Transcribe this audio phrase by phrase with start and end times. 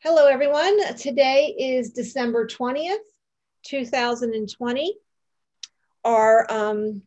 [0.00, 0.94] Hello, everyone.
[0.94, 2.98] Today is December 20th,
[3.66, 4.94] 2020.
[6.04, 7.02] Our, um,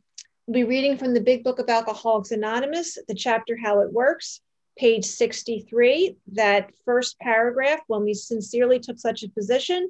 [0.45, 4.41] we'll be reading from the Big Book of Alcoholics Anonymous, the chapter How It Works,
[4.77, 6.17] page 63.
[6.33, 9.89] That first paragraph, when we sincerely took such a position,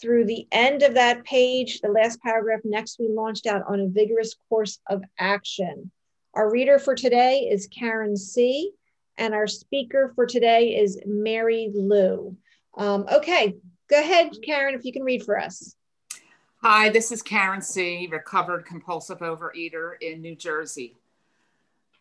[0.00, 3.86] through the end of that page, the last paragraph, next we launched out on a
[3.86, 5.92] vigorous course of action.
[6.34, 8.72] Our reader for today is Karen C.
[9.18, 12.36] And our speaker for today is Mary Lou.
[12.76, 13.54] Um, okay,
[13.88, 15.76] go ahead, Karen, if you can read for us.
[16.62, 20.96] Hi, this is Karen C., recovered compulsive overeater in New Jersey.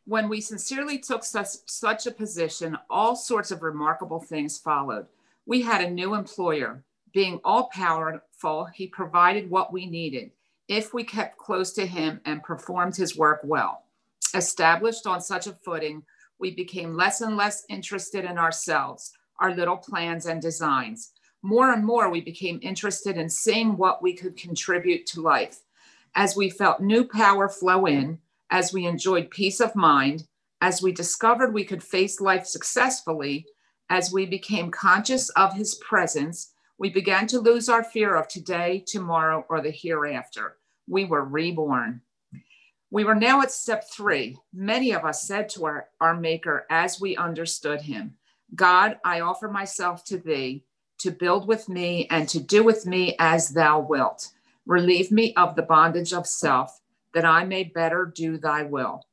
[0.06, 5.08] When we sincerely took such, such a position, all sorts of remarkable things followed.
[5.46, 6.84] We had a new employer.
[7.14, 10.32] Being all powerful, he provided what we needed
[10.68, 13.84] if we kept close to him and performed his work well.
[14.34, 16.04] Established on such a footing,
[16.42, 21.14] we became less and less interested in ourselves, our little plans and designs.
[21.44, 25.60] More and more, we became interested in seeing what we could contribute to life.
[26.16, 30.28] As we felt new power flow in, as we enjoyed peace of mind,
[30.62, 33.46] as we discovered we could face life successfully,
[33.90, 38.84] as we became conscious of his presence, we began to lose our fear of today,
[38.86, 40.58] tomorrow, or the hereafter.
[40.88, 42.02] We were reborn.
[42.94, 44.38] We were now at step three.
[44.54, 48.16] Many of us said to our, our Maker as we understood him,
[48.54, 50.66] God, I offer myself to thee
[50.98, 54.32] to build with me and to do with me as thou wilt.
[54.66, 56.82] Relieve me of the bondage of self,
[57.14, 59.08] that I may better do thy will.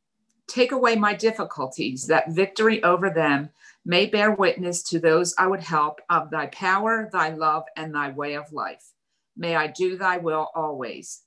[0.49, 3.51] Take away my difficulties, that victory over them
[3.85, 8.11] may bear witness to those I would help of thy power, thy love, and thy
[8.11, 8.93] way of life.
[9.37, 11.23] May I do thy will always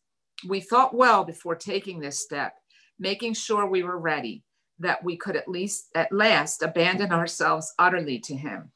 [0.48, 2.56] we thought well before taking this step,
[3.00, 4.44] making sure we were ready,
[4.80, 8.72] that we could at least at last abandon ourselves utterly to him.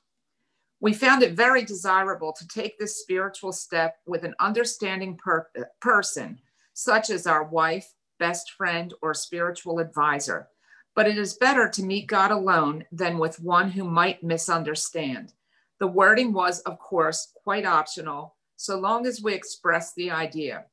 [0.79, 5.47] We found it very desirable to take this spiritual step with an understanding per-
[5.79, 6.39] person,
[6.73, 10.49] such as our wife, best friend, or spiritual advisor.
[10.95, 15.33] But it is better to meet God alone than with one who might misunderstand.
[15.79, 20.65] The wording was, of course, quite optional, so long as we express the idea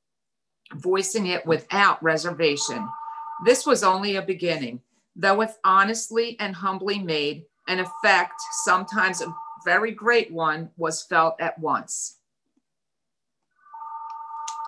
[0.74, 2.88] voicing it without reservation.
[3.44, 4.80] This was only a beginning,
[5.16, 9.34] though if honestly and humbly made, an effect, sometimes a
[9.64, 12.18] very great one, was felt at once.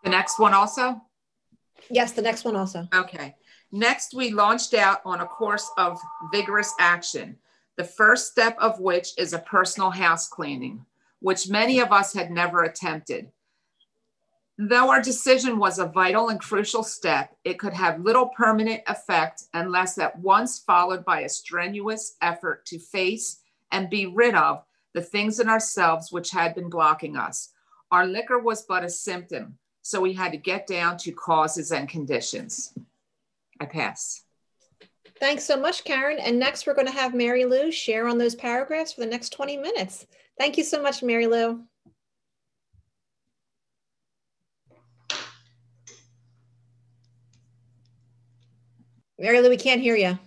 [0.03, 1.01] The next one also?
[1.91, 2.87] Yes, the next one also.
[2.95, 3.35] Okay.
[3.73, 5.99] Next, we launched out on a course of
[6.33, 7.37] vigorous action,
[7.77, 10.85] the first step of which is a personal house cleaning,
[11.21, 13.31] which many of us had never attempted.
[14.57, 19.45] Though our decision was a vital and crucial step, it could have little permanent effect
[19.53, 23.41] unless at once followed by a strenuous effort to face
[23.73, 27.51] and be rid of the things in ourselves which had been blocking us.
[27.91, 31.89] Our liquor was but a symptom, so we had to get down to causes and
[31.89, 32.73] conditions.
[33.61, 34.23] I pass.
[35.19, 36.19] Thanks so much, Karen.
[36.19, 39.31] And next, we're going to have Mary Lou share on those paragraphs for the next
[39.31, 40.07] 20 minutes.
[40.39, 41.65] Thank you so much, Mary Lou.
[49.19, 50.19] Mary Lou, we can't hear you.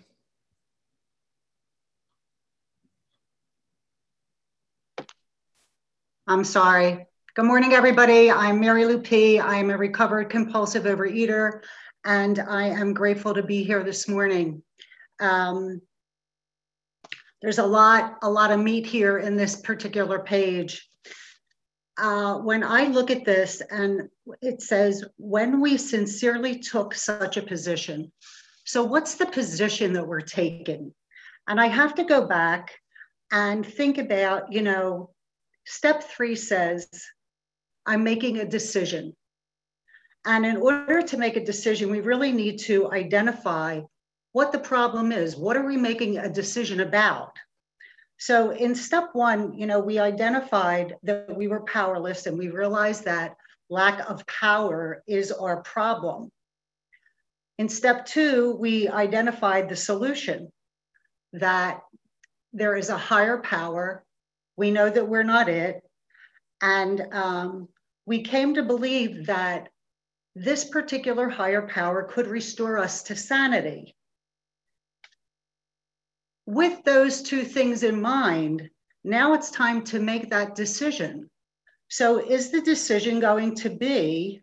[6.25, 7.05] I'm sorry.
[7.35, 8.31] Good morning, everybody.
[8.31, 9.41] I'm Mary Lou P.
[9.41, 11.61] I'm a recovered compulsive overeater,
[12.05, 14.63] and I am grateful to be here this morning.
[15.19, 15.81] Um,
[17.41, 20.89] there's a lot, a lot of meat here in this particular page.
[21.97, 24.07] Uh, when I look at this and
[24.41, 28.11] it says, when we sincerely took such a position,
[28.67, 30.93] so, what's the position that we're taking?
[31.47, 32.73] And I have to go back
[33.31, 35.11] and think about, you know,
[35.65, 36.85] step three says,
[37.85, 39.15] I'm making a decision.
[40.25, 43.79] And in order to make a decision, we really need to identify
[44.33, 45.37] what the problem is.
[45.37, 47.37] What are we making a decision about?
[48.17, 53.05] So in step one, you know, we identified that we were powerless and we realized
[53.05, 53.37] that
[53.69, 56.33] lack of power is our problem.
[57.57, 60.51] In step two, we identified the solution
[61.33, 61.81] that
[62.53, 64.03] there is a higher power.
[64.55, 65.81] We know that we're not it.
[66.61, 67.69] And um,
[68.05, 69.69] we came to believe that
[70.35, 73.95] this particular higher power could restore us to sanity.
[76.45, 78.69] With those two things in mind,
[79.03, 81.29] now it's time to make that decision.
[81.89, 84.41] So, is the decision going to be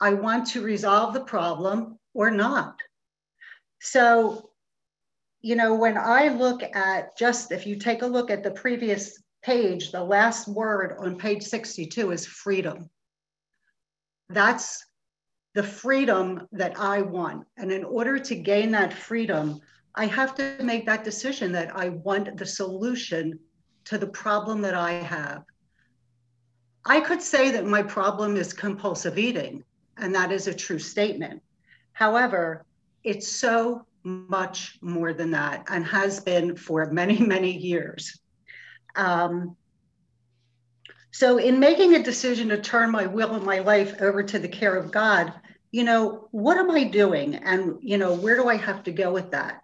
[0.00, 2.76] I want to resolve the problem or not.
[3.80, 4.50] So,
[5.40, 9.22] you know, when I look at just if you take a look at the previous
[9.42, 12.90] page, the last word on page 62 is freedom.
[14.28, 14.84] That's
[15.54, 17.46] the freedom that I want.
[17.56, 19.60] And in order to gain that freedom,
[19.94, 23.38] I have to make that decision that I want the solution
[23.86, 25.42] to the problem that I have.
[26.84, 29.64] I could say that my problem is compulsive eating,
[29.98, 31.42] and that is a true statement.
[31.92, 32.64] However,
[33.04, 38.20] it's so much more than that and has been for many, many years.
[38.96, 39.56] Um,
[41.10, 44.48] so, in making a decision to turn my will and my life over to the
[44.48, 45.32] care of God,
[45.70, 47.34] you know, what am I doing?
[47.34, 49.62] And, you know, where do I have to go with that?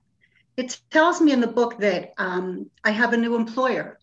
[0.56, 3.98] It tells me in the book that um, I have a new employer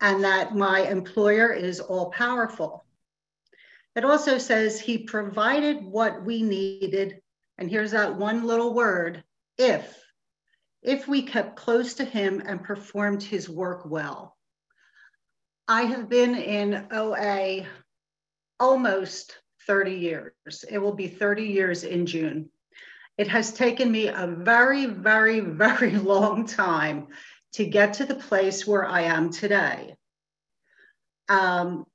[0.00, 2.84] and that my employer is all powerful.
[3.96, 7.22] It also says he provided what we needed.
[7.56, 9.24] And here's that one little word
[9.56, 9.98] if,
[10.82, 14.36] if we kept close to him and performed his work well.
[15.66, 17.66] I have been in OA
[18.60, 20.64] almost 30 years.
[20.70, 22.50] It will be 30 years in June.
[23.16, 27.08] It has taken me a very, very, very long time
[27.54, 29.96] to get to the place where I am today.
[31.30, 31.86] Um,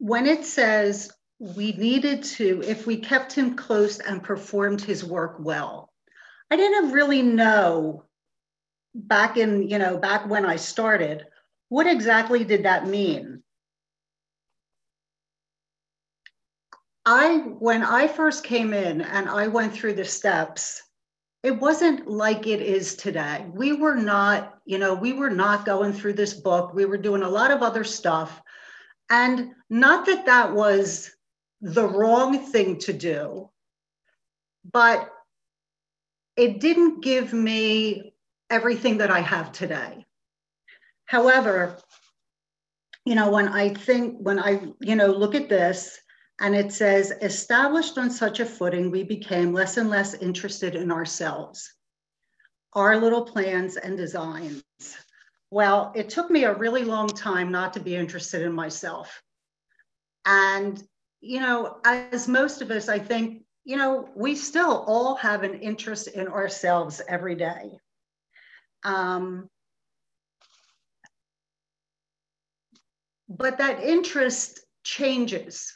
[0.00, 5.36] when it says we needed to, if we kept him close and performed his work
[5.38, 5.92] well,
[6.50, 8.04] I didn't really know
[8.94, 11.26] back in, you know, back when I started,
[11.68, 13.42] what exactly did that mean?
[17.04, 20.82] I, when I first came in and I went through the steps,
[21.42, 23.46] it wasn't like it is today.
[23.52, 26.72] We were not, you know, we were not going through this book.
[26.72, 28.40] We were doing a lot of other stuff.
[29.10, 31.10] And not that that was
[31.60, 33.50] the wrong thing to do,
[34.72, 35.10] but
[36.36, 38.14] it didn't give me
[38.48, 40.06] everything that I have today.
[41.06, 41.76] However,
[43.04, 45.98] you know, when I think, when I, you know, look at this,
[46.40, 50.90] and it says, established on such a footing, we became less and less interested in
[50.90, 51.74] ourselves,
[52.72, 54.62] our little plans and designs.
[55.50, 59.22] Well, it took me a really long time not to be interested in myself.
[60.24, 60.80] And,
[61.20, 65.60] you know, as most of us, I think, you know, we still all have an
[65.60, 67.78] interest in ourselves every day.
[68.84, 69.48] Um,
[73.30, 75.72] but that interest changes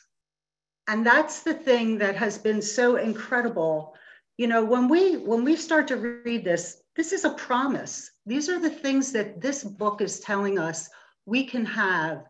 [0.88, 3.94] and that's the thing that has been so incredible
[4.36, 8.48] you know when we when we start to read this this is a promise these
[8.48, 10.88] are the things that this book is telling us
[11.26, 12.24] we can have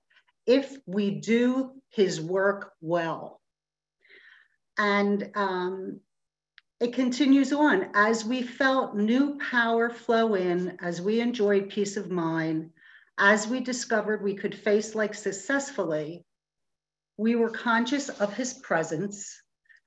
[0.46, 3.40] if we do his work well
[4.76, 6.00] and um,
[6.80, 12.10] it continues on as we felt new power flow in as we enjoyed peace of
[12.10, 12.70] mind
[13.18, 16.24] as we discovered we could face life successfully
[17.16, 19.40] we were conscious of his presence,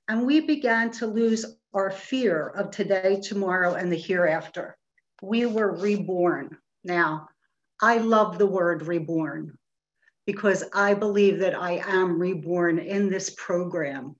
[0.08, 1.44] and we began to lose
[1.74, 4.77] our fear of today, tomorrow, and the hereafter.
[5.22, 6.56] We were reborn.
[6.84, 7.28] Now,
[7.80, 9.58] I love the word reborn
[10.26, 14.16] because I believe that I am reborn in this program.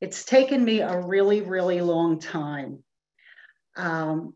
[0.00, 2.82] It's taken me a really, really long time.
[3.76, 4.34] Um,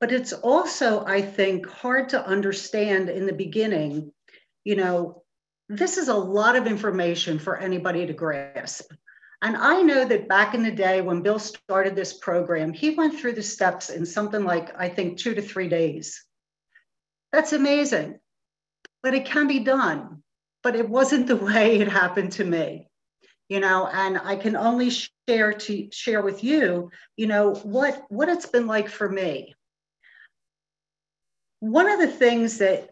[0.00, 4.12] but it's also, I think, hard to understand in the beginning,
[4.64, 5.22] you know,
[5.68, 8.92] this is a lot of information for anybody to grasp.
[9.42, 13.18] And I know that back in the day when Bill started this program, he went
[13.18, 16.24] through the steps in something like, I think, two to three days.
[17.32, 18.18] That's amazing.
[19.02, 20.22] But it can be done.
[20.62, 22.88] But it wasn't the way it happened to me.
[23.48, 24.90] You know, and I can only
[25.28, 29.54] share to share with you, you know, what what it's been like for me.
[31.58, 32.90] One of the things that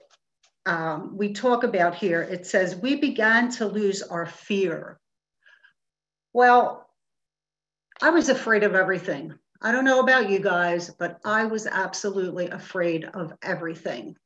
[0.67, 4.99] um, we talk about here, it says, we began to lose our fear.
[6.33, 6.89] Well,
[8.01, 9.35] I was afraid of everything.
[9.61, 14.17] I don't know about you guys, but I was absolutely afraid of everything.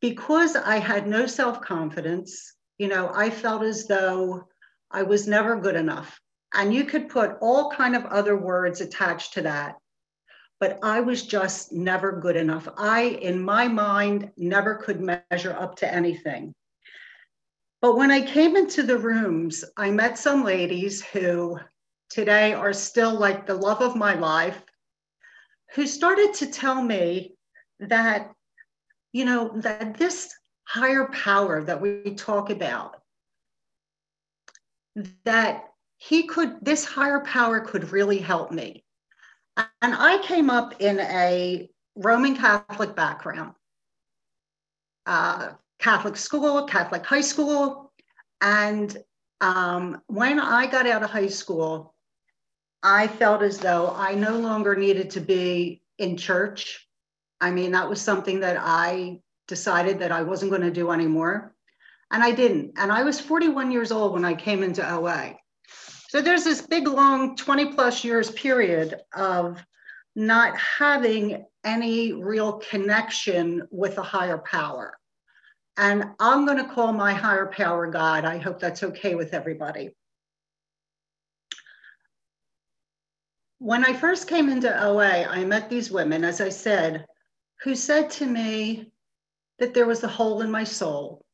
[0.00, 4.48] Because I had no self confidence, you know, I felt as though
[4.90, 6.20] I was never good enough.
[6.52, 9.76] And you could put all kind of other words attached to that
[10.60, 12.68] but I was just never good enough.
[12.78, 16.54] I, in my mind, never could measure up to anything.
[17.84, 21.60] But when I came into the rooms, I met some ladies who
[22.08, 24.62] today are still like the love of my life,
[25.74, 27.36] who started to tell me
[27.80, 28.32] that,
[29.12, 30.32] you know, that this
[30.64, 33.02] higher power that we talk about,
[35.26, 35.64] that
[35.98, 38.82] he could, this higher power could really help me.
[39.58, 43.52] And I came up in a Roman Catholic background.
[45.04, 45.50] uh,
[45.84, 47.92] Catholic school, Catholic high school.
[48.40, 48.96] And
[49.42, 51.94] um, when I got out of high school,
[52.82, 56.88] I felt as though I no longer needed to be in church.
[57.38, 61.54] I mean, that was something that I decided that I wasn't going to do anymore.
[62.10, 62.72] And I didn't.
[62.78, 65.36] And I was 41 years old when I came into OA.
[66.08, 69.62] So there's this big, long 20 plus years period of
[70.16, 74.94] not having any real connection with a higher power.
[75.76, 78.24] And I'm going to call my higher power God.
[78.24, 79.90] I hope that's okay with everybody.
[83.58, 87.06] When I first came into OA, I met these women, as I said,
[87.62, 88.92] who said to me
[89.58, 91.24] that there was a hole in my soul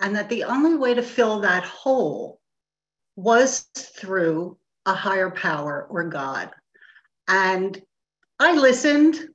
[0.00, 2.40] and that the only way to fill that hole
[3.16, 6.50] was through a higher power or God.
[7.28, 7.80] And
[8.38, 9.33] I listened.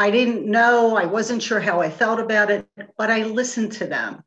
[0.00, 2.66] I didn't know, I wasn't sure how I felt about it,
[2.96, 4.24] but I listened to them.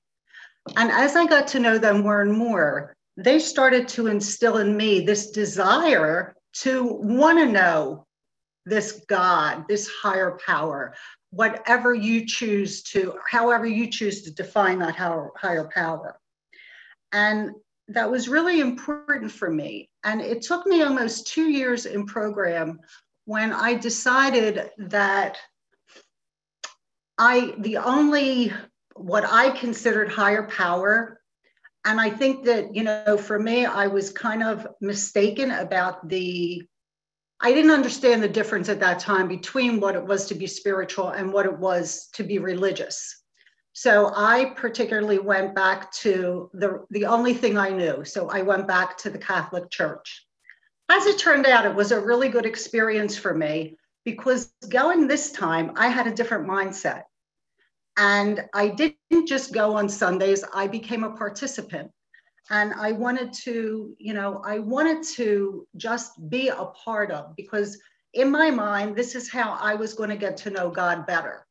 [0.78, 4.78] And as I got to know them more and more, they started to instill in
[4.78, 8.06] me this desire to want to know
[8.68, 10.94] this God, this higher power,
[11.32, 16.20] whatever you choose to, however you choose to define that higher power.
[17.14, 17.50] And
[17.88, 19.90] that was really important for me.
[20.04, 22.80] And it took me almost two years in program
[23.26, 25.40] when I decided that
[27.18, 28.54] I, the only,
[28.96, 31.22] what I considered higher power,
[31.86, 36.66] and I think that, you know, for me, I was kind of mistaken about the,
[37.42, 41.10] I didn't understand the difference at that time between what it was to be spiritual
[41.10, 43.22] and what it was to be religious.
[43.74, 48.06] So I particularly went back to the, the only thing I knew.
[48.06, 50.26] So I went back to the Catholic Church.
[50.90, 55.32] As it turned out, it was a really good experience for me because going this
[55.32, 57.04] time, I had a different mindset.
[57.98, 61.92] And I didn't just go on Sundays, I became a participant.
[62.50, 67.80] And I wanted to, you know, I wanted to just be a part of because
[68.14, 71.46] in my mind, this is how I was going to get to know God better.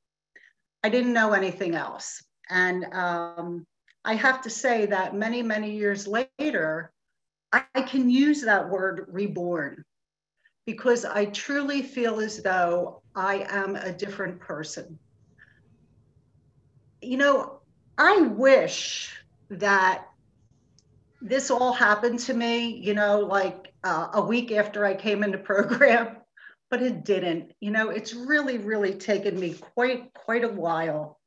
[0.85, 2.23] I didn't know anything else.
[2.51, 3.67] And um,
[4.05, 6.93] I have to say that many, many years later,
[7.53, 9.85] I, I can use that word reborn
[10.67, 14.99] because I truly feel as though I am a different person.
[17.01, 17.61] You know,
[17.99, 19.13] I wish
[19.51, 20.07] that
[21.21, 25.39] this all happened to me, you know, like uh, a week after I came into
[25.39, 26.17] program,
[26.71, 27.53] but it didn't.
[27.61, 31.21] You know, it's really, really taken me quite, quite a while.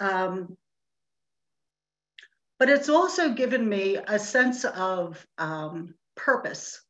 [0.00, 0.56] Um,
[2.58, 6.82] but it's also given me a sense of um, purpose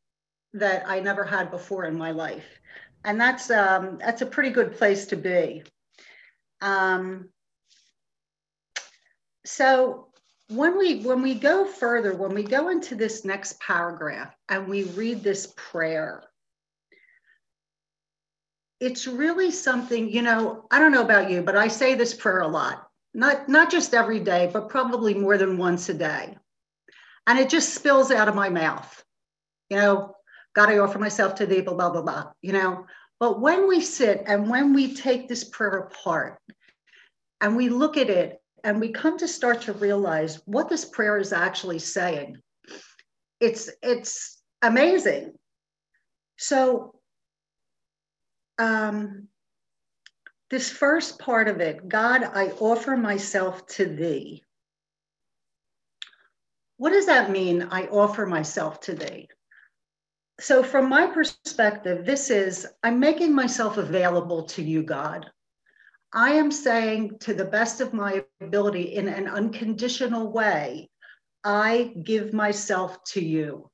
[0.55, 2.61] that I never had before in my life.
[3.05, 5.63] And that's, um, that's a pretty good place to be.
[6.61, 7.31] Um,
[9.47, 10.09] so
[10.49, 14.85] when we when we go further, when we go into this next paragraph and we
[14.85, 16.25] read this prayer,
[18.81, 22.41] it's really something, you know, I don't know about you, but I say this prayer
[22.41, 26.37] a lot not not just every day, but probably more than once a day.
[27.27, 29.05] And it just spills out of my mouth.
[29.69, 30.15] You know,
[30.55, 32.87] God, I offer myself to thee, blah, blah, blah, blah, you know.
[33.19, 36.39] But when we sit and when we take this prayer apart
[37.41, 41.19] and we look at it and we come to start to realize what this prayer
[41.19, 42.39] is actually saying,
[43.41, 45.33] it's it's amazing.
[46.39, 46.95] So
[48.59, 49.29] um,
[50.51, 54.43] this first part of it, God, I offer myself to thee.
[56.77, 57.69] What does that mean?
[57.71, 59.29] I offer myself to thee.
[60.41, 65.31] So, from my perspective, this is I'm making myself available to you, God.
[66.15, 70.89] I am saying to the best of my ability in an unconditional way,
[71.45, 73.71] I give myself to you.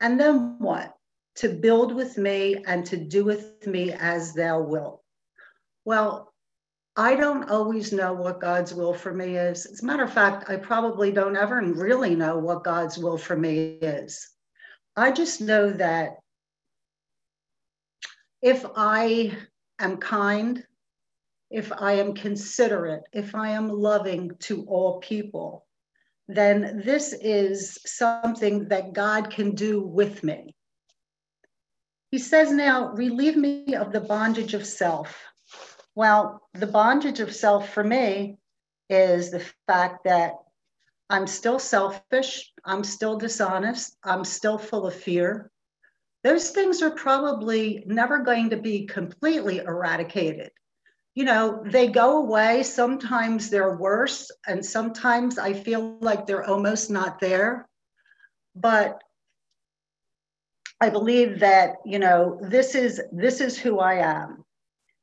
[0.00, 0.94] And then what?
[1.36, 5.02] To build with me and to do with me as thou wilt.
[5.84, 6.32] Well,
[6.96, 9.66] I don't always know what God's will for me is.
[9.66, 13.36] As a matter of fact, I probably don't ever really know what God's will for
[13.36, 14.33] me is.
[14.96, 16.18] I just know that
[18.42, 19.36] if I
[19.78, 20.62] am kind,
[21.50, 25.66] if I am considerate, if I am loving to all people,
[26.28, 30.54] then this is something that God can do with me.
[32.10, 35.20] He says now, relieve me of the bondage of self.
[35.96, 38.38] Well, the bondage of self for me
[38.88, 40.34] is the fact that
[41.10, 45.50] I'm still selfish, I'm still dishonest, I'm still full of fear.
[46.22, 50.50] Those things are probably never going to be completely eradicated.
[51.14, 52.62] you know, they go away.
[52.62, 57.68] Sometimes they're worse, and sometimes I feel like they're almost not there.
[58.56, 59.00] But
[60.80, 64.44] I believe that, you know, this is this is who I am.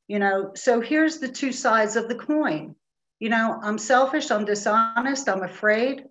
[0.07, 2.75] You know, so here's the two sides of the coin.
[3.21, 6.05] You know, I'm selfish, I'm dishonest, I'm afraid,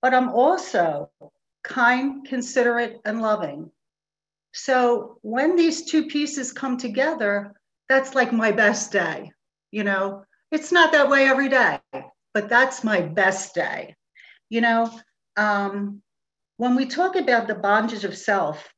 [0.00, 1.10] but I'm also
[1.62, 3.70] kind, considerate, and loving.
[4.54, 7.52] So when these two pieces come together,
[7.90, 9.30] that's like my best day.
[9.72, 11.80] You know, it's not that way every day,
[12.32, 13.94] but that's my best day.
[14.48, 14.90] You know,
[15.36, 16.00] um,
[16.56, 18.72] when we talk about the bondage of self,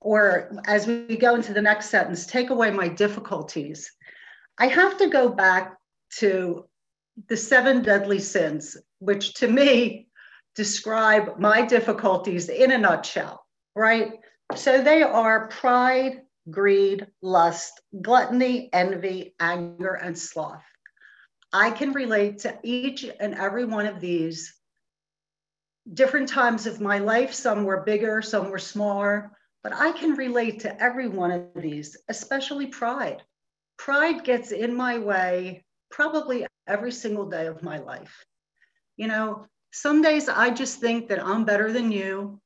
[0.00, 3.90] or as we go into the next sentence, take away my difficulties,
[4.58, 5.76] I have to go back
[6.18, 6.64] to
[7.28, 10.08] the seven deadly sins, which to me
[10.54, 14.12] describe my difficulties in a nutshell, right?
[14.54, 20.62] So they are pride, greed, lust, gluttony, envy, anger, and sloth.
[21.52, 24.54] I can relate to each and every one of these
[25.94, 27.32] different times of my life.
[27.34, 31.96] Some were bigger, some were smaller, but I can relate to every one of these,
[32.08, 33.22] especially pride.
[33.76, 38.24] Pride gets in my way probably every single day of my life.
[38.96, 42.40] You know, some days I just think that I'm better than you,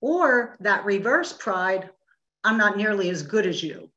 [0.00, 1.90] or that reverse pride,
[2.44, 3.90] I'm not nearly as good as you.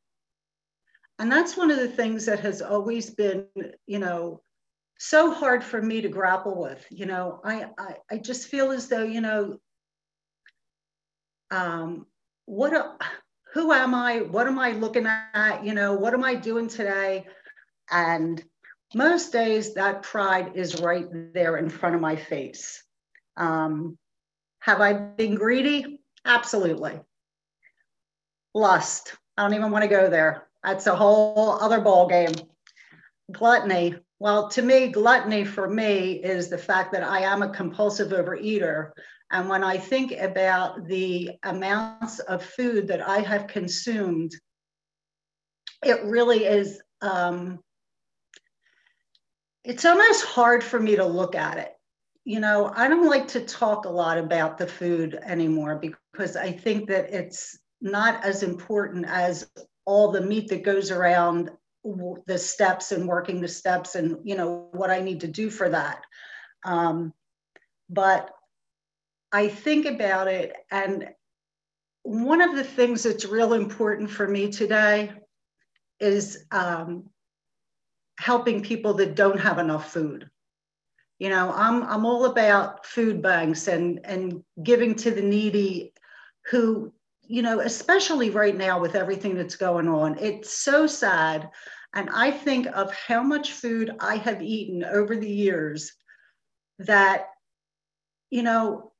[1.18, 3.46] And that's one of the things that has always been,
[3.88, 4.42] you know,
[4.98, 6.86] so hard for me to grapple with.
[6.90, 9.58] You know, I I, I just feel as though, you know,
[11.52, 12.06] um,
[12.46, 12.96] what a,
[13.54, 14.20] who am I?
[14.22, 15.64] What am I looking at?
[15.64, 17.26] You know, what am I doing today?
[17.92, 18.42] And
[18.94, 22.84] most days that pride is right there in front of my face.
[23.38, 23.98] Um,
[24.60, 26.02] have I been greedy?
[26.26, 27.00] Absolutely.
[28.54, 29.16] Lust.
[29.38, 30.48] I don't even want to go there.
[30.64, 32.34] That's a whole other ball game.
[33.32, 33.96] Gluttony.
[34.20, 38.92] Well, to me, gluttony for me is the fact that I am a compulsive overeater.
[39.32, 44.34] And when I think about the amounts of food that I have consumed,
[45.86, 47.60] it really is, um,
[49.64, 51.76] it's almost hard for me to look at it
[52.30, 56.52] you know, I don't like to talk a lot about the food anymore because I
[56.52, 59.50] think that it's not as important as
[59.86, 61.50] all the meat that goes around
[62.28, 65.70] the steps and working the steps and you know what I need to do for
[65.70, 66.04] that.
[66.64, 67.14] Um,
[67.90, 68.30] but
[69.32, 71.10] I think about it, and
[72.04, 75.14] one of the things that's real important for me today
[76.00, 77.10] is um,
[78.20, 80.30] helping people that don't have enough food.
[81.20, 85.94] You know i'm i'm all about food banks and and giving to the needy
[86.50, 86.94] who
[87.28, 91.50] you know especially right now with everything that's going on it's so sad.
[91.94, 95.92] And i think of how much food i have eaten over the years
[96.80, 97.28] that
[98.30, 98.94] you know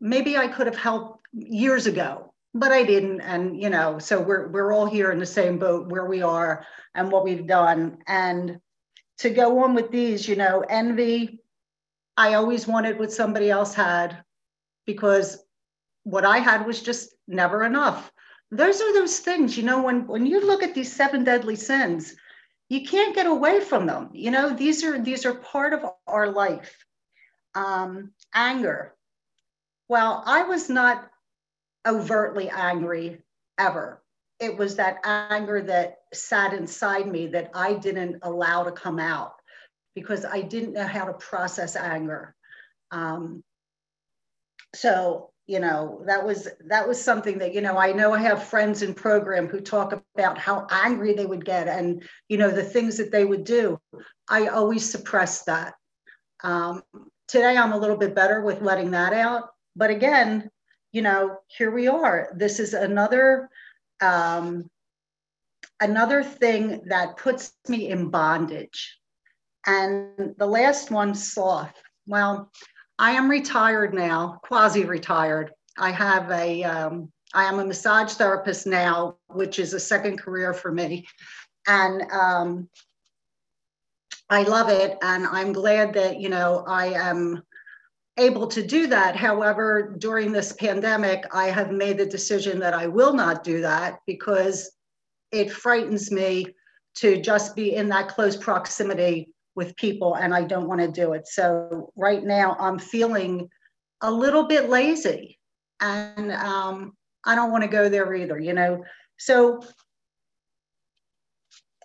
[0.00, 3.20] maybe i could have helped years ago but i didn't.
[3.20, 6.64] And you know so we're we're all here in the same boat where we are
[6.94, 7.98] and what we've done.
[8.06, 8.58] And
[9.18, 11.40] to go on with these you know envy
[12.16, 14.24] I always wanted what somebody else had
[14.86, 15.44] because
[16.04, 18.10] what I had was just never enough.
[18.50, 22.14] Those are those things, you know, when, when you look at these seven deadly sins,
[22.68, 24.10] you can't get away from them.
[24.12, 26.84] You know, these are these are part of our life.
[27.54, 28.94] Um, anger.
[29.88, 31.08] Well, I was not
[31.86, 33.22] overtly angry
[33.58, 34.02] ever.
[34.38, 39.34] It was that anger that sat inside me that I didn't allow to come out
[39.94, 42.34] because I didn't know how to process anger.
[42.90, 43.42] Um,
[44.74, 48.42] so you know that was that was something that you know i know i have
[48.42, 52.64] friends in program who talk about how angry they would get and you know the
[52.64, 53.78] things that they would do.
[54.28, 55.74] I always suppress that.
[56.42, 56.82] Um,
[57.28, 59.50] today i'm a little bit better with letting that out.
[59.76, 60.50] But again
[60.92, 62.28] you know here we are.
[62.34, 63.48] This is another
[64.00, 64.68] um,
[65.80, 68.98] another thing that puts me in bondage
[69.66, 71.74] and the last one, sloth.
[72.06, 72.50] Well,
[72.98, 75.50] I am retired now, quasi retired.
[75.76, 80.54] I have a, um, I am a massage therapist now, which is a second career
[80.54, 81.06] for me.
[81.66, 82.68] And um,
[84.30, 84.96] I love it.
[85.02, 87.42] And I'm glad that, you know, I am
[88.18, 89.14] able to do that.
[89.14, 94.00] However, during this pandemic, I have made the decision that I will not do that
[94.06, 94.70] because
[95.32, 96.46] it frightens me
[96.96, 101.12] to just be in that close proximity with people and I don't want to do
[101.12, 101.26] it.
[101.26, 103.48] So right now I'm feeling
[104.00, 105.38] a little bit lazy
[105.80, 106.92] and um,
[107.24, 108.84] I don't want to go there either, you know.
[109.18, 109.62] So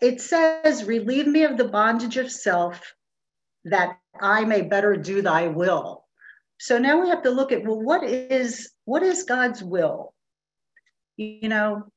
[0.01, 2.93] it says, Relieve me of the bondage of self
[3.65, 6.05] that I may better do thy will.
[6.61, 10.13] So now we have to look at well, what is what is God's will?
[11.17, 11.87] You know,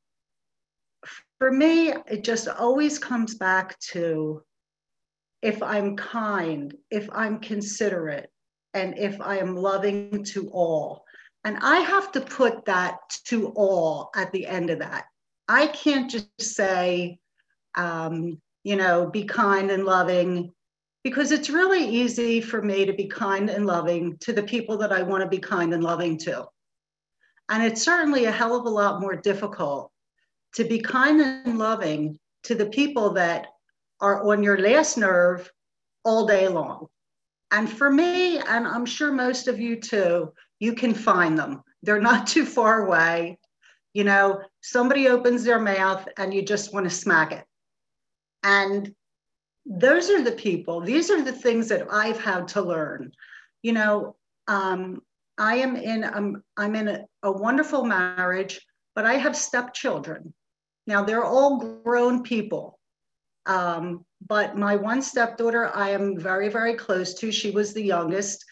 [1.38, 4.42] for me, it just always comes back to
[5.42, 8.30] if I'm kind, if I'm considerate,
[8.72, 11.04] and if I am loving to all.
[11.44, 12.96] And I have to put that
[13.26, 15.04] to all at the end of that.
[15.46, 17.18] I can't just say,
[17.74, 20.53] um, you know, be kind and loving,
[21.04, 24.90] because it's really easy for me to be kind and loving to the people that
[24.90, 26.46] I want to be kind and loving to.
[27.50, 29.92] And it's certainly a hell of a lot more difficult
[30.54, 33.48] to be kind and loving to the people that
[34.00, 35.50] are on your last nerve
[36.04, 36.86] all day long.
[37.50, 41.62] And for me, and I'm sure most of you too, you can find them.
[41.82, 43.38] They're not too far away.
[43.92, 47.44] You know, somebody opens their mouth and you just want to smack it.
[48.42, 48.94] And
[49.66, 53.12] those are the people, these are the things that I've had to learn.
[53.62, 55.00] You know, um,
[55.38, 58.60] I am in, um, I'm in a, a wonderful marriage,
[58.94, 60.34] but I have stepchildren.
[60.86, 62.78] Now they're all grown people.
[63.46, 67.32] Um, but my one stepdaughter, I am very, very close to.
[67.32, 68.44] She was the youngest.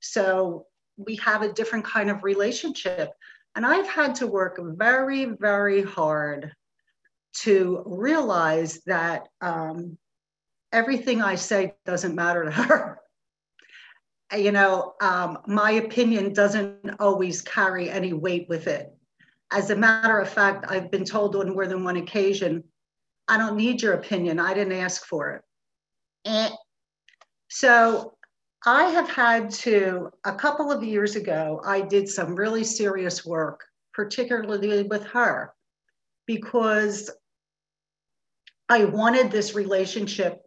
[0.00, 3.10] So we have a different kind of relationship.
[3.54, 6.52] And I've had to work very, very hard
[7.42, 9.98] to realize that um,
[10.72, 12.98] everything I say doesn't matter to her.
[14.36, 18.94] you know, um, my opinion doesn't always carry any weight with it.
[19.50, 22.64] As a matter of fact, I've been told on more than one occasion,
[23.28, 24.40] I don't need your opinion.
[24.40, 25.42] I didn't ask for it.
[26.24, 26.50] Eh.
[27.48, 28.14] So
[28.64, 33.64] I have had to, a couple of years ago, I did some really serious work,
[33.92, 35.52] particularly with her,
[36.26, 37.10] because
[38.68, 40.40] I wanted this relationship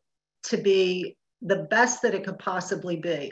[0.49, 3.31] to be the best that it could possibly be.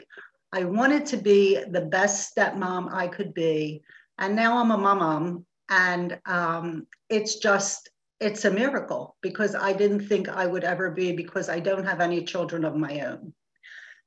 [0.52, 3.82] I wanted to be the best stepmom I could be.
[4.18, 10.06] And now I'm a mom and um, it's just it's a miracle because i didn't
[10.06, 13.34] think i would ever be because i don't have any children of my own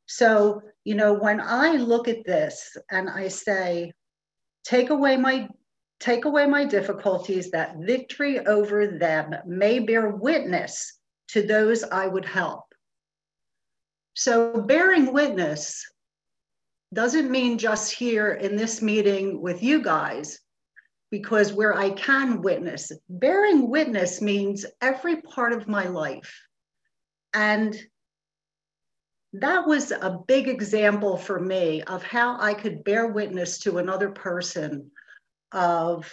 [0.06, 3.92] so you know when i look at this and i say
[4.64, 5.48] take away my
[6.00, 12.26] take away my difficulties that victory over them may bear witness to those i would
[12.26, 12.67] help
[14.18, 15.86] so bearing witness
[16.92, 20.40] doesn't mean just here in this meeting with you guys
[21.12, 26.36] because where I can witness, bearing witness means every part of my life.
[27.36, 27.80] And
[29.34, 34.10] that was a big example for me of how I could bear witness to another
[34.10, 34.90] person
[35.52, 36.12] of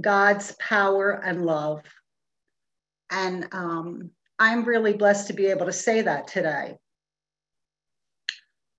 [0.00, 1.80] God's power and love.
[3.10, 6.76] And um, I'm really blessed to be able to say that today.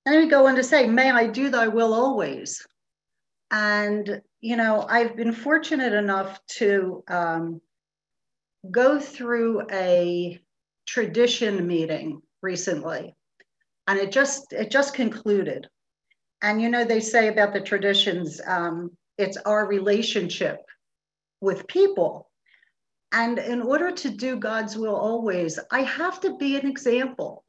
[0.06, 2.66] And we go on to say, May I do thy will always.
[3.52, 7.62] And you know, I've been fortunate enough to um,
[8.70, 10.40] go through a
[10.86, 13.16] tradition meeting recently,
[13.88, 15.68] and it just it just concluded.
[16.42, 20.58] And you know, they say about the traditions, um, it's our relationship
[21.40, 22.30] with people.
[23.14, 27.43] And in order to do God's will always, I have to be an example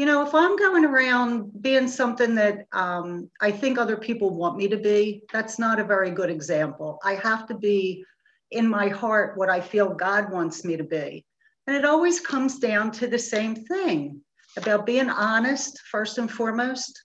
[0.00, 4.56] you know, if I'm going around being something that um, I think other people want
[4.56, 6.98] me to be, that's not a very good example.
[7.04, 8.06] I have to be
[8.50, 11.26] in my heart what I feel God wants me to be.
[11.66, 14.22] And it always comes down to the same thing
[14.56, 17.04] about being honest, first and foremost,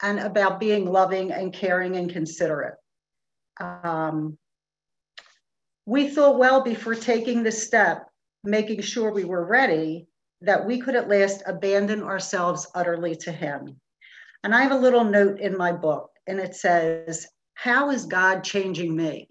[0.00, 2.76] and about being loving and caring and considerate.
[3.60, 4.38] Um,
[5.84, 8.08] we thought well before taking the step,
[8.44, 10.06] making sure we were ready
[10.42, 13.80] that we could at last abandon ourselves utterly to Him.
[14.42, 18.42] And I have a little note in my book, and it says, How is God
[18.42, 19.28] changing me?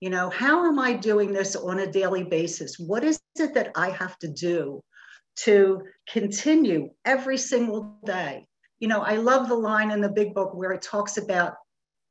[0.00, 2.78] You know, how am I doing this on a daily basis?
[2.78, 4.82] What is it that I have to do
[5.36, 8.46] to continue every single day?
[8.80, 11.54] You know, I love the line in the big book where it talks about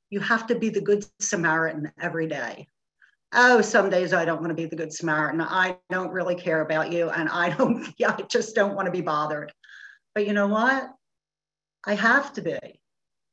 [0.10, 2.68] you have to be the good Samaritan every day
[3.34, 5.42] oh, some days I don't want to be the good Samaritan.
[5.42, 7.10] I don't really care about you.
[7.10, 9.52] And I don't, yeah, I just don't want to be bothered.
[10.16, 10.90] But you know what?
[11.86, 12.60] I have to be.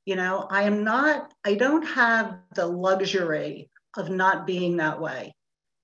[0.06, 5.34] You know, I am not, I don't have the luxury of not being that way.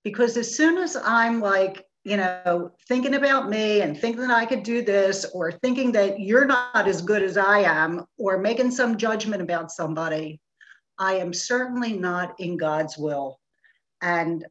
[0.04, 4.46] Because as soon as I'm like, you know, thinking about me and thinking that I
[4.46, 8.70] could do this, or thinking that you're not as good as I am, or making
[8.70, 10.40] some judgment about somebody,
[10.98, 13.40] I am certainly not in God's will
[14.06, 14.46] and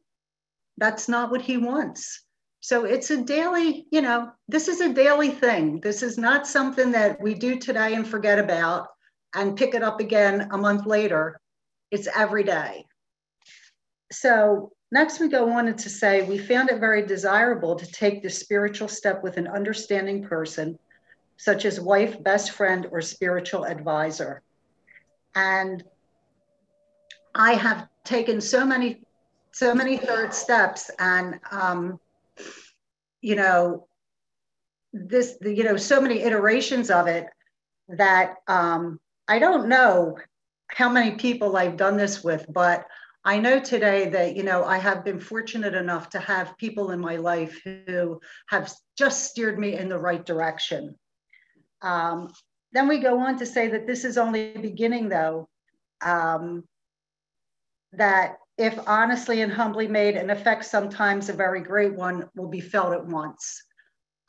[0.76, 2.22] that's not what he wants.
[2.60, 5.80] So it's a daily, you know, this is a daily thing.
[5.80, 8.88] This is not something that we do today and forget about
[9.34, 11.40] and pick it up again a month later.
[11.90, 12.84] It's every day.
[14.12, 18.30] So next we go on to say, we found it very desirable to take the
[18.30, 20.78] spiritual step with an understanding person,
[21.38, 24.42] such as wife, best friend, or spiritual advisor.
[25.34, 25.82] And
[27.34, 29.05] I have taken so many,
[29.56, 31.98] so many third steps and, um,
[33.22, 33.88] you know,
[34.92, 37.26] this, you know, so many iterations of it
[37.88, 40.18] that um, I don't know
[40.66, 42.86] how many people I've done this with, but
[43.24, 47.00] I know today that, you know, I have been fortunate enough to have people in
[47.00, 50.96] my life who have just steered me in the right direction.
[51.80, 52.30] Um,
[52.72, 55.48] then we go on to say that this is only beginning, though,
[56.02, 56.64] um,
[57.94, 62.60] that if honestly and humbly made, an effect sometimes a very great one will be
[62.60, 63.62] felt at once.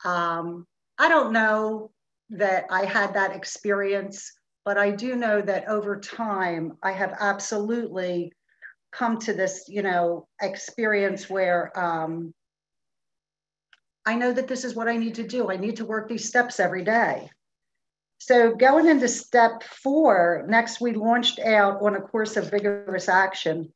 [0.04, 0.66] Um,
[0.98, 1.90] I don't know
[2.30, 4.32] that I had that experience,
[4.64, 8.32] but I do know that over time, I have absolutely
[8.92, 12.34] come to this, you know, experience where um,
[14.04, 15.50] I know that this is what I need to do.
[15.50, 17.30] I need to work these steps every day.
[18.18, 23.72] So going into step four, next we launched out on a course of vigorous action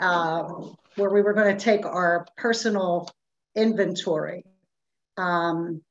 [0.00, 3.08] um, where we were going to take our personal
[3.54, 4.44] inventory.
[5.16, 5.82] Um,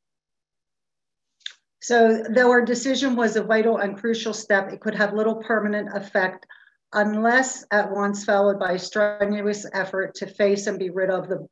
[1.82, 5.95] so though our decision was a vital and crucial step, it could have little permanent
[5.95, 6.45] effect
[6.93, 11.48] unless at once followed by strenuous effort to face and be rid of the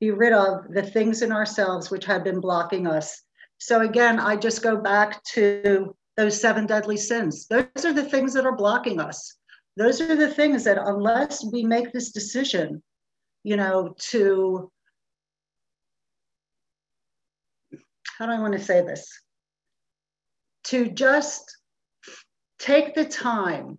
[0.00, 3.22] be rid of the things in ourselves which have been blocking us.
[3.58, 7.46] So again, I just go back to those seven deadly sins.
[7.46, 9.36] Those are the things that are blocking us.
[9.76, 12.82] Those are the things that unless we make this decision,
[13.42, 14.70] you know, to
[18.18, 19.08] how do I want to say this?
[20.64, 21.56] To just
[22.58, 23.78] take the time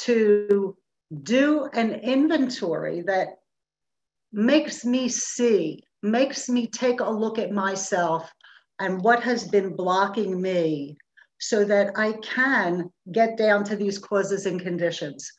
[0.00, 0.76] to
[1.22, 3.28] do an inventory that
[4.32, 8.30] makes me see, makes me take a look at myself
[8.78, 10.98] and what has been blocking me
[11.38, 15.30] so that I can get down to these causes and conditions.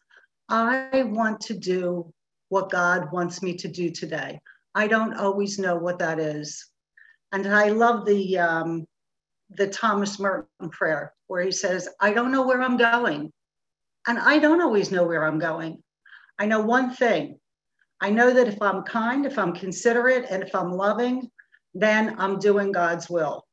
[0.49, 2.13] I want to do
[2.49, 4.39] what God wants me to do today.
[4.75, 6.69] I don't always know what that is.
[7.31, 8.85] And I love the, um,
[9.49, 13.31] the Thomas Merton prayer where he says, I don't know where I'm going,
[14.07, 15.83] and I don't always know where I'm going.
[16.39, 17.39] I know one thing
[17.99, 21.29] I know that if I'm kind, if I'm considerate, and if I'm loving,
[21.73, 23.46] then I'm doing God's will.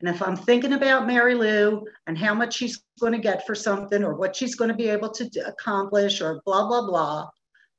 [0.00, 3.54] And if I'm thinking about Mary Lou and how much she's going to get for
[3.54, 7.28] something or what she's going to be able to accomplish or blah, blah, blah,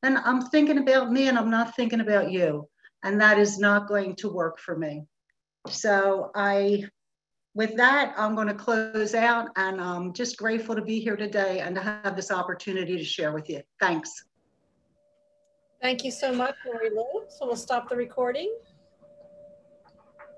[0.03, 2.67] then I'm thinking about me and I'm not thinking about you.
[3.03, 5.05] And that is not going to work for me.
[5.67, 6.85] So I
[7.53, 11.59] with that, I'm going to close out and I'm just grateful to be here today
[11.59, 13.61] and to have this opportunity to share with you.
[13.79, 14.25] Thanks.
[15.81, 17.23] Thank you so much, Mary Lou.
[17.27, 18.53] So we'll stop the recording.